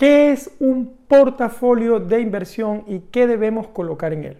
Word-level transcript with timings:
¿Qué 0.00 0.32
es 0.32 0.50
un 0.60 0.96
portafolio 1.06 2.00
de 2.00 2.22
inversión 2.22 2.84
y 2.86 3.00
qué 3.00 3.26
debemos 3.26 3.68
colocar 3.68 4.14
en 4.14 4.24
él? 4.24 4.36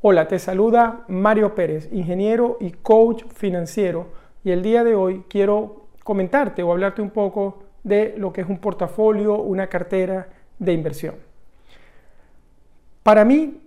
Hola, 0.00 0.26
te 0.26 0.38
saluda 0.38 1.04
Mario 1.08 1.54
Pérez, 1.54 1.90
ingeniero 1.92 2.56
y 2.58 2.70
coach 2.70 3.24
financiero, 3.34 4.06
y 4.42 4.52
el 4.52 4.62
día 4.62 4.84
de 4.84 4.94
hoy 4.94 5.24
quiero 5.28 5.88
comentarte 6.04 6.62
o 6.62 6.72
hablarte 6.72 7.02
un 7.02 7.10
poco 7.10 7.64
de 7.84 8.14
lo 8.16 8.32
que 8.32 8.40
es 8.40 8.48
un 8.48 8.60
portafolio, 8.60 9.36
una 9.36 9.66
cartera 9.66 10.30
de 10.58 10.72
inversión. 10.72 11.16
Para 13.02 13.26
mí, 13.26 13.60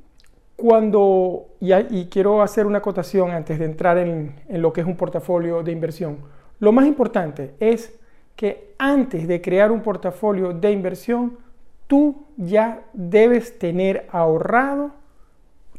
cuando, 0.61 1.47
y, 1.59 2.05
quiero 2.05 2.43
hacer 2.43 2.67
una 2.67 2.77
acotación 2.77 3.31
antes 3.31 3.57
de 3.57 3.65
entrar 3.65 3.97
en, 3.97 4.35
lo 4.47 4.71
que 4.71 4.81
es 4.81 4.87
un 4.87 4.95
portafolio 4.95 5.63
de 5.63 5.71
inversión, 5.71 6.19
lo 6.59 6.71
más 6.71 6.85
importante 6.85 7.55
es 7.59 7.99
que 8.35 8.75
antes 8.77 9.27
de 9.27 9.41
crear 9.41 9.71
un 9.71 9.81
portafolio 9.81 10.53
de 10.53 10.71
inversión, 10.71 11.39
tú 11.87 12.27
ya 12.37 12.83
debes 12.93 13.57
tener 13.57 14.05
ahorrado 14.11 14.91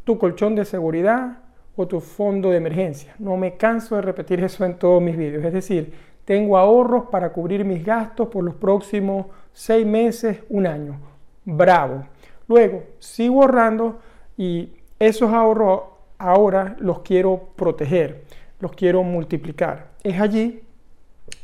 tu 0.03 0.19
colchón 0.19 0.57
de 0.57 0.65
seguridad 0.65 1.39
o 1.77 1.87
tu 1.87 2.01
fondo 2.01 2.51
de 2.51 2.57
emergencia. 2.57 3.15
No 3.21 3.37
me 3.37 3.57
canso 3.57 3.95
de 3.95 4.03
repetir 4.03 4.43
eso 4.43 4.65
en 4.65 4.81
todos 4.81 5.01
mis 5.01 5.17
vídeos. 5.17 5.45
Es 5.45 5.53
decir, 5.53 5.95
tengo 6.25 6.59
ahorros 6.59 7.05
para 7.05 7.33
cubrir 7.33 7.65
mis 7.65 7.85
gastos 7.85 8.27
por 8.27 8.43
los 8.43 8.57
próximos 8.57 9.27
seis 9.53 9.87
meses, 9.87 10.43
un 10.49 10.67
año. 10.67 10.99
Bravo. 11.45 12.05
Luego, 12.49 12.83
sigo 12.99 13.43
ahorrando 13.43 14.01
y 14.37 14.73
esos 15.09 15.33
ahorros 15.33 15.81
ahora 16.17 16.77
los 16.79 17.01
quiero 17.01 17.49
proteger, 17.57 18.25
los 18.61 18.71
quiero 18.73 19.03
multiplicar. 19.03 19.89
Es 20.05 20.21
allí 20.21 20.63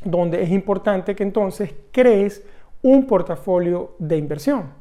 donde 0.03 0.41
es 0.41 0.49
importante 0.49 1.13
que 1.13 1.23
entonces 1.23 1.73
crees 1.91 2.45
un 2.81 3.05
portafolio 3.05 3.95
de 3.99 4.17
inversión. 4.17 4.71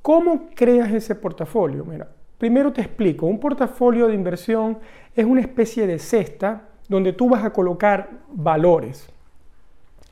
¿Cómo 0.00 0.48
creas 0.54 0.92
ese 0.92 1.16
portafolio? 1.16 1.84
Mira, 1.84 2.08
primero 2.38 2.72
te 2.72 2.82
explico. 2.82 3.26
Un 3.26 3.40
portafolio 3.40 4.06
de 4.06 4.14
inversión 4.14 4.78
es 5.16 5.24
una 5.24 5.40
especie 5.40 5.86
de 5.88 5.98
cesta 5.98 6.68
donde 6.88 7.12
tú 7.12 7.28
vas 7.28 7.44
a 7.44 7.52
colocar 7.52 8.10
valores. 8.28 9.08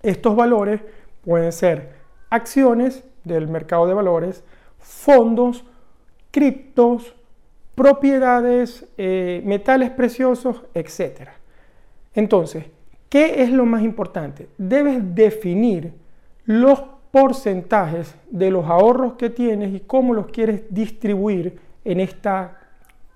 Estos 0.03 0.35
valores 0.35 0.81
pueden 1.25 1.53
ser 1.53 1.93
acciones 2.31 3.05
del 3.23 3.47
mercado 3.47 3.87
de 3.87 3.95
valores, 3.95 4.43
fondos, 4.79 5.65
criptos, 6.33 7.15
propiedades, 7.77 8.89
eh, 8.97 9.43
metales 9.45 9.91
preciosos, 9.91 10.63
etc. 10.75 11.29
Entonces, 12.15 12.65
¿qué 13.09 13.43
es 13.43 13.53
lo 13.53 13.67
más 13.67 13.83
importante? 13.83 14.49
Debes 14.59 15.15
definir 15.15 15.93
los 16.47 16.83
porcentajes 17.13 18.17
de 18.31 18.51
los 18.51 18.65
ahorros 18.67 19.15
que 19.15 19.31
tienes 19.31 19.75
y 19.75 19.81
cómo 19.81 20.15
los 20.15 20.27
quieres 20.29 20.63
distribuir 20.71 21.59
en 21.85 22.01
esta 22.01 22.59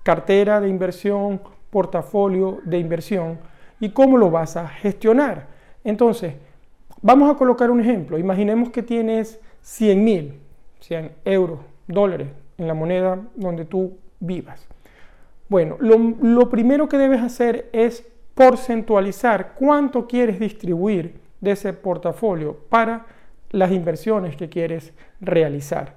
cartera 0.03 0.61
de 0.61 0.69
inversión, 0.69 1.41
portafolio 1.71 2.59
de 2.63 2.77
inversión 2.77 3.39
y 3.79 3.89
cómo 3.89 4.17
lo 4.17 4.29
vas 4.29 4.57
a 4.57 4.67
gestionar. 4.67 5.47
Entonces, 5.83 6.35
vamos 7.01 7.33
a 7.33 7.37
colocar 7.37 7.71
un 7.71 7.81
ejemplo. 7.81 8.19
Imaginemos 8.19 8.69
que 8.69 8.83
tienes 8.83 9.39
100 9.63 10.03
mil, 10.03 10.39
100 10.81 11.11
euros, 11.25 11.59
dólares 11.87 12.27
en 12.59 12.67
la 12.67 12.75
moneda 12.75 13.19
donde 13.35 13.65
tú 13.65 13.97
vivas. 14.21 14.65
Bueno, 15.49 15.75
lo, 15.81 16.49
primero 16.49 16.87
que 16.87 16.97
debes 16.97 17.21
hacer 17.21 17.69
es 17.73 18.07
porcentualizar 18.35 19.53
cuánto 19.55 20.07
quieres 20.07 20.39
distribuir 20.39 21.19
de 21.41 21.51
ese 21.51 21.73
portafolio 21.73 22.55
para 22.69 23.05
las 23.49 23.71
inversiones 23.73 24.37
que 24.37 24.47
quieres 24.47 24.93
realizar. 25.19 25.93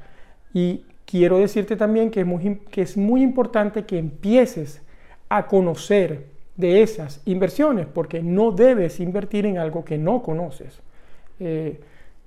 Y 0.53 0.85
quiero 1.05 1.39
decirte 1.39 1.77
también 1.77 2.11
que 2.11 2.23
es 2.23 2.27
muy, 2.27 2.57
que 2.69 2.83
es 2.83 2.97
muy 2.97 3.23
importante 3.23 3.85
que 3.85 3.97
empieces 3.97 4.83
a 5.29 5.47
conocer 5.47 6.27
de 6.57 6.83
esas 6.83 7.23
inversiones, 7.25 7.87
porque 7.87 8.23
no 8.23 8.51
debes 8.51 8.99
invertir 8.99 9.47
en 9.47 9.59
algo 9.59 9.85
que 9.85 9.99
no 9.99 10.21
conoces. 10.23 10.81
Eh, 11.39 11.81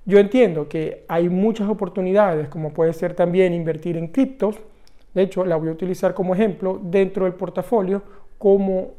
yo 0.06 0.20
entiendo 0.20 0.70
que 0.70 1.04
hay 1.10 1.28
muchas 1.28 1.68
oportunidades, 1.68 2.48
como 2.48 2.72
puede 2.72 2.94
ser 2.94 3.14
también 3.14 3.54
invertir 3.54 3.98
en 3.98 4.08
criptos, 4.08 4.56
de 5.18 5.24
hecho, 5.24 5.44
la 5.44 5.56
voy 5.56 5.70
a 5.70 5.72
utilizar 5.72 6.14
como 6.14 6.36
ejemplo 6.36 6.80
dentro 6.80 7.26
del 7.26 7.34
portafolio 7.34 8.04
como 8.38 8.92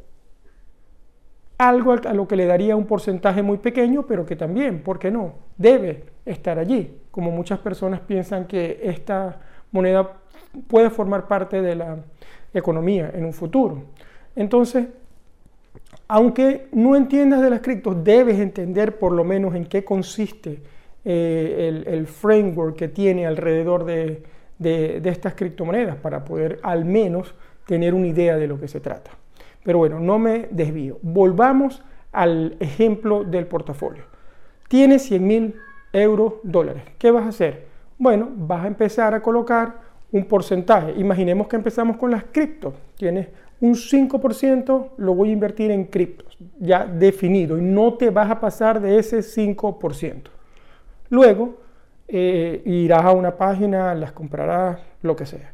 algo 1.57 1.93
a 1.93 2.13
lo 2.13 2.27
que 2.27 2.35
le 2.35 2.45
daría 2.45 2.75
un 2.75 2.87
porcentaje 2.87 3.41
muy 3.41 3.59
pequeño, 3.59 4.05
pero 4.05 4.27
que 4.27 4.35
también, 4.35 4.83
¿por 4.83 4.99
qué 4.99 5.13
no? 5.13 5.35
Debe 5.57 6.07
estar 6.27 6.59
allí, 6.59 7.03
como 7.13 7.31
muchas 7.31 7.61
personas 7.61 8.01
piensan 8.01 8.49
que 8.49 8.81
esta 8.83 9.39
moneda 9.71 10.15
puede 10.67 10.91
formar 10.91 11.29
parte 11.29 11.63
de 11.63 11.77
la 11.77 11.99
economía 12.53 13.13
en 13.15 13.25
un 13.25 13.33
futuro. 13.33 13.85
Entonces, 14.35 14.89
aunque 16.09 16.67
no 16.73 16.97
entiendas 16.97 17.43
de 17.43 17.51
las 17.51 17.61
criptos, 17.61 18.03
debes 18.03 18.41
entender 18.41 18.99
por 18.99 19.13
lo 19.13 19.23
menos 19.23 19.55
en 19.55 19.67
qué 19.67 19.85
consiste 19.85 20.63
eh, 21.05 21.85
el 21.87 22.09
framework 22.09 22.75
que 22.75 22.89
tiene 22.89 23.25
alrededor 23.25 23.85
de, 24.59 25.01
estas 25.05 25.35
criptomonedas 25.35 25.97
para 25.97 26.25
poder 26.25 26.59
al 26.63 26.85
menos 26.85 27.35
tener 27.67 27.95
una 27.95 28.07
idea 28.07 28.37
de 28.37 28.47
lo 28.47 28.61
que 28.61 28.69
se 28.69 28.81
trata. 28.81 29.11
Pero 29.63 29.79
bueno, 29.79 30.01
no 30.01 30.19
me 30.19 30.49
desvío. 30.51 30.99
Volvamos 31.03 31.83
al 32.13 32.57
ejemplo 32.61 33.25
del 33.25 33.47
portafolio. 33.47 34.05
Tienes 34.69 35.03
100 35.03 35.27
mil 35.27 35.55
euros, 35.93 36.35
dólares. 36.43 36.83
¿Qué 36.99 37.11
vas 37.11 37.25
a 37.25 37.29
hacer? 37.29 37.67
Bueno, 37.99 38.29
vas 38.35 38.65
a 38.65 38.69
empezar 38.69 39.15
a 39.15 39.21
colocar 39.21 39.81
un 40.13 40.25
porcentaje. 40.25 40.95
Imaginemos 40.97 41.49
que 41.49 41.57
empezamos 41.57 41.97
con 41.97 42.11
las 42.11 42.25
criptos. 42.25 42.75
Tienes 42.97 43.29
un 43.61 43.75
5%, 43.75 44.91
lo 44.97 45.15
voy 45.15 45.31
a 45.31 45.33
invertir 45.33 45.71
en 45.71 45.85
criptos, 45.85 46.37
ya 46.61 46.87
definido, 46.87 47.59
y 47.59 47.63
no 47.63 47.95
te 47.95 48.11
vas 48.11 48.31
a 48.31 48.39
pasar 48.39 48.81
de 48.81 48.99
ese 48.99 49.19
5%. 49.19 50.31
Luego, 51.11 51.57
eh, 52.09 52.63
irás 52.65 53.05
a 53.05 53.13
una 53.13 53.37
página, 53.37 53.95
las 53.95 54.13
comprarás, 54.13 54.79
lo 55.03 55.15
que 55.15 55.27
sea. 55.27 55.53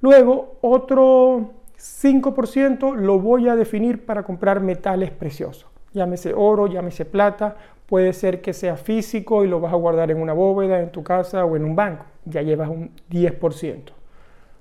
Luego, 0.00 0.58
otro 0.60 1.50
5% 1.76 2.94
lo 2.94 3.18
voy 3.18 3.48
a 3.48 3.56
definir 3.56 4.06
para 4.06 4.22
comprar 4.22 4.60
metales 4.60 5.10
preciosos. 5.10 5.68
Llámese 5.92 6.32
oro, 6.32 6.68
llámese 6.68 7.04
plata, 7.04 7.56
puede 7.86 8.12
ser 8.12 8.40
que 8.40 8.52
sea 8.52 8.76
físico 8.76 9.44
y 9.44 9.48
lo 9.48 9.60
vas 9.60 9.72
a 9.72 9.76
guardar 9.76 10.10
en 10.12 10.20
una 10.20 10.32
bóveda, 10.32 10.80
en 10.80 10.92
tu 10.92 11.02
casa 11.02 11.44
o 11.44 11.56
en 11.56 11.64
un 11.64 11.74
banco. 11.74 12.04
Ya 12.24 12.42
llevas 12.42 12.68
un 12.68 12.90
10%. 13.10 13.92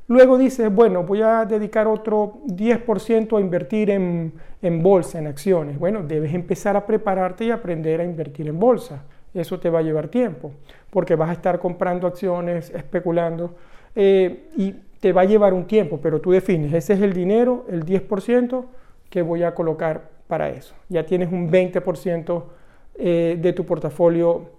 Luego 0.08 0.38
dices, 0.38 0.74
bueno, 0.74 1.04
voy 1.04 1.22
a 1.22 1.46
dedicar 1.46 1.88
otro 1.88 2.40
10% 2.46 3.38
a 3.38 3.42
invertir 3.42 3.90
en, 3.90 4.34
en 4.62 4.84
bolsa, 4.84 5.20
en 5.20 5.28
acciones. 5.28 5.78
Bueno, 5.78 6.04
debes 6.04 6.34
empezar 6.34 6.76
a 6.76 6.86
prepararte 6.86 7.46
y 7.46 7.52
aprender 7.52 8.02
a 8.02 8.04
invertir 8.04 8.48
en 8.48 8.60
bolsa 8.60 9.04
eso 9.40 9.60
te 9.60 9.70
va 9.70 9.80
a 9.80 9.82
llevar 9.82 10.08
tiempo, 10.08 10.52
porque 10.90 11.16
vas 11.16 11.30
a 11.30 11.34
estar 11.34 11.60
comprando 11.60 12.08
acciones, 12.08 12.70
especulando, 12.70 13.56
eh, 13.96 14.50
y 14.56 14.74
te 15.00 15.12
va 15.12 15.22
a 15.22 15.26
llevar 15.26 15.54
un 15.54 15.66
tiempo, 15.66 16.00
pero 16.02 16.22
tú 16.22 16.32
defines, 16.32 16.74
ese 16.74 16.94
es 16.94 17.02
el 17.02 17.14
dinero, 17.14 17.66
el 17.70 17.86
10% 17.86 18.66
que 19.10 19.22
voy 19.22 19.44
a 19.44 19.54
colocar 19.54 20.10
para 20.28 20.50
eso. 20.50 20.74
Ya 20.90 21.06
tienes 21.06 21.32
un 21.32 21.52
20% 21.52 22.44
eh, 22.96 23.38
de 23.40 23.54
tu 23.54 23.66
portafolio 23.66 24.50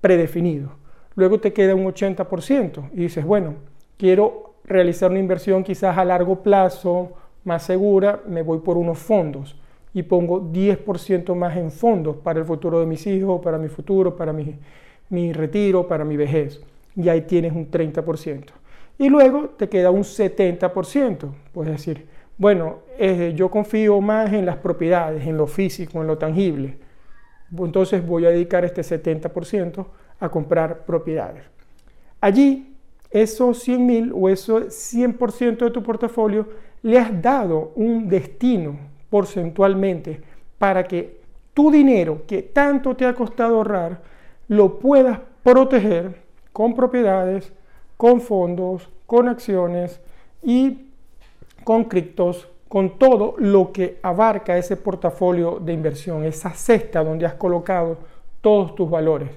predefinido. 0.00 0.70
Luego 1.14 1.38
te 1.38 1.52
queda 1.52 1.74
un 1.74 1.84
80% 1.84 2.90
y 2.92 2.96
dices, 2.96 3.24
bueno, 3.24 3.54
quiero 3.96 4.54
realizar 4.64 5.10
una 5.10 5.20
inversión 5.20 5.62
quizás 5.62 5.96
a 5.98 6.04
largo 6.04 6.42
plazo, 6.42 7.12
más 7.44 7.62
segura, 7.62 8.20
me 8.26 8.42
voy 8.42 8.58
por 8.60 8.76
unos 8.76 8.98
fondos 8.98 9.59
y 9.92 10.02
pongo 10.02 10.40
10% 10.40 11.34
más 11.34 11.56
en 11.56 11.70
fondos 11.70 12.16
para 12.16 12.38
el 12.38 12.44
futuro 12.44 12.80
de 12.80 12.86
mis 12.86 13.06
hijos, 13.06 13.40
para 13.42 13.58
mi 13.58 13.68
futuro, 13.68 14.16
para 14.16 14.32
mi, 14.32 14.56
mi 15.08 15.32
retiro, 15.32 15.86
para 15.86 16.04
mi 16.04 16.16
vejez. 16.16 16.60
Y 16.96 17.08
ahí 17.08 17.22
tienes 17.22 17.52
un 17.52 17.70
30%. 17.70 18.44
Y 18.98 19.08
luego 19.08 19.50
te 19.56 19.68
queda 19.68 19.90
un 19.90 20.02
70%. 20.02 21.28
Puedes 21.52 21.72
decir, 21.72 22.06
bueno, 22.36 22.80
eh, 22.98 23.32
yo 23.34 23.50
confío 23.50 24.00
más 24.00 24.32
en 24.32 24.46
las 24.46 24.56
propiedades, 24.56 25.26
en 25.26 25.36
lo 25.36 25.46
físico, 25.46 26.00
en 26.00 26.06
lo 26.06 26.18
tangible. 26.18 26.78
Entonces 27.58 28.06
voy 28.06 28.26
a 28.26 28.30
dedicar 28.30 28.64
este 28.64 28.82
70% 28.82 29.86
a 30.20 30.28
comprar 30.28 30.84
propiedades. 30.84 31.44
Allí, 32.20 32.76
esos 33.10 33.62
100 33.62 33.86
mil 33.86 34.12
o 34.14 34.28
esos 34.28 34.68
100% 34.94 35.58
de 35.58 35.70
tu 35.70 35.82
portafolio 35.82 36.46
le 36.82 36.98
has 36.98 37.20
dado 37.20 37.72
un 37.74 38.08
destino 38.08 38.78
porcentualmente 39.10 40.22
para 40.58 40.84
que 40.84 41.20
tu 41.52 41.70
dinero 41.70 42.22
que 42.26 42.42
tanto 42.42 42.96
te 42.96 43.04
ha 43.04 43.14
costado 43.14 43.56
ahorrar 43.56 44.00
lo 44.48 44.78
puedas 44.78 45.20
proteger 45.42 46.22
con 46.52 46.74
propiedades, 46.74 47.52
con 47.96 48.20
fondos, 48.20 48.88
con 49.06 49.28
acciones 49.28 50.00
y 50.42 50.86
con 51.64 51.84
criptos 51.84 52.48
con 52.70 52.98
todo 53.00 53.34
lo 53.38 53.72
que 53.72 53.98
abarca 54.00 54.56
ese 54.56 54.76
portafolio 54.76 55.58
de 55.58 55.72
inversión, 55.72 56.22
esa 56.22 56.50
cesta 56.50 57.02
donde 57.02 57.26
has 57.26 57.34
colocado 57.34 57.98
todos 58.40 58.76
tus 58.76 58.88
valores. 58.88 59.28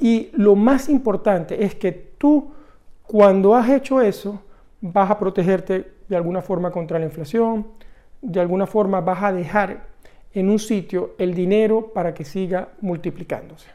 Y 0.00 0.28
lo 0.32 0.56
más 0.56 0.88
importante 0.88 1.64
es 1.64 1.76
que 1.76 1.92
tú, 1.92 2.50
cuando 3.04 3.54
has 3.54 3.70
hecho 3.70 4.00
eso, 4.00 4.42
vas 4.80 5.08
a 5.08 5.20
protegerte 5.20 5.92
de 6.08 6.16
alguna 6.16 6.42
forma 6.42 6.72
contra 6.72 6.98
la 6.98 7.04
inflación, 7.04 7.64
de 8.22 8.40
alguna 8.40 8.66
forma 8.66 9.00
vas 9.00 9.22
a 9.22 9.32
dejar 9.32 9.86
en 10.32 10.48
un 10.48 10.58
sitio 10.58 11.14
el 11.18 11.34
dinero 11.34 11.92
para 11.92 12.14
que 12.14 12.24
siga 12.24 12.70
multiplicándose. 12.80 13.68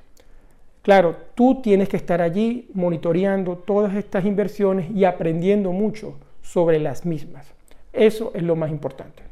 Claro, 0.81 1.17
tú 1.35 1.61
tienes 1.61 1.89
que 1.89 1.97
estar 1.97 2.21
allí 2.21 2.69
monitoreando 2.73 3.57
todas 3.57 3.93
estas 3.95 4.25
inversiones 4.25 4.89
y 4.89 5.03
aprendiendo 5.03 5.73
mucho 5.73 6.15
sobre 6.41 6.79
las 6.79 7.05
mismas. 7.05 7.53
Eso 7.91 8.31
es 8.33 8.41
lo 8.41 8.55
más 8.55 8.71
importante. 8.71 9.23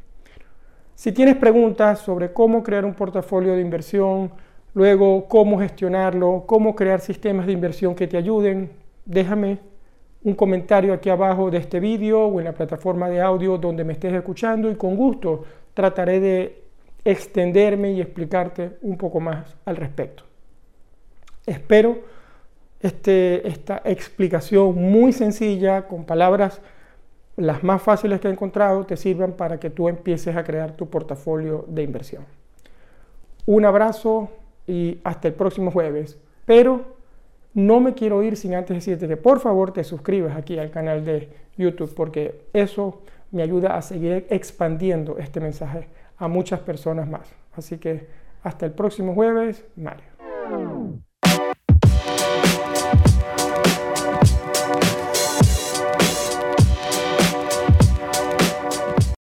Si 0.95 1.11
tienes 1.11 1.37
preguntas 1.37 1.99
sobre 1.99 2.33
cómo 2.33 2.61
crear 2.61 2.83
un 2.83 2.93
portafolio 2.93 3.53
de 3.53 3.61
inversión, 3.61 4.31
luego 4.73 5.27
cómo 5.27 5.59
gestionarlo, 5.59 6.43
cómo 6.45 6.75
crear 6.75 6.99
sistemas 6.99 7.45
de 7.45 7.53
inversión 7.53 7.95
que 7.95 8.07
te 8.07 8.17
ayuden, 8.17 8.69
déjame 9.05 9.59
un 10.25 10.33
comentario 10.33 10.91
aquí 10.91 11.09
abajo 11.09 11.51
de 11.51 11.59
este 11.59 11.79
vídeo 11.79 12.25
o 12.25 12.39
en 12.39 12.45
la 12.45 12.53
plataforma 12.53 13.07
de 13.09 13.21
audio 13.21 13.59
donde 13.59 13.83
me 13.83 13.93
estés 13.93 14.11
escuchando 14.11 14.71
y 14.71 14.75
con 14.75 14.95
gusto 14.95 15.45
trataré 15.75 16.19
de 16.19 16.63
extenderme 17.05 17.91
y 17.91 18.01
explicarte 18.01 18.71
un 18.81 18.97
poco 18.97 19.19
más 19.19 19.55
al 19.65 19.75
respecto. 19.75 20.23
Espero 21.45 21.99
este, 22.81 23.47
esta 23.47 23.83
explicación 23.85 24.75
muy 24.75 25.13
sencilla, 25.13 25.87
con 25.87 26.05
palabras 26.05 26.59
las 27.37 27.63
más 27.63 27.83
fáciles 27.83 28.19
que 28.19 28.27
he 28.27 28.31
encontrado 28.31 28.83
te 28.85 28.97
sirvan 28.97 29.33
para 29.33 29.59
que 29.59 29.69
tú 29.69 29.87
empieces 29.87 30.35
a 30.35 30.43
crear 30.43 30.71
tu 30.71 30.89
portafolio 30.89 31.65
de 31.67 31.83
inversión. 31.83 32.25
Un 33.45 33.65
abrazo 33.65 34.31
y 34.65 34.99
hasta 35.03 35.27
el 35.27 35.35
próximo 35.35 35.69
jueves. 35.69 36.17
Pero 36.45 36.94
no 37.55 37.79
me 37.79 37.93
quiero 37.93 38.21
ir 38.21 38.35
sin 38.35 38.53
antes 38.53 38.75
decirte 38.75 39.07
que 39.07 39.17
por 39.17 39.39
favor 39.39 39.71
te 39.71 39.83
suscribas 39.83 40.37
aquí 40.37 40.59
al 40.59 40.69
canal 40.69 41.03
de 41.05 41.29
YouTube 41.57 41.93
porque 41.95 42.47
eso 42.53 43.01
me 43.31 43.41
ayuda 43.41 43.77
a 43.77 43.81
seguir 43.81 44.27
expandiendo 44.29 45.17
este 45.17 45.39
mensaje 45.39 45.87
a 46.17 46.27
muchas 46.27 46.59
personas 46.59 47.09
más. 47.09 47.33
Así 47.53 47.77
que 47.77 48.07
hasta 48.43 48.65
el 48.65 48.73
próximo 48.73 49.15
jueves, 49.15 49.65
Mario. 49.75 50.84